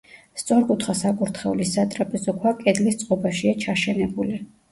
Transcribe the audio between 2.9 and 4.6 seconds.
წყობაშია ჩაშენებული.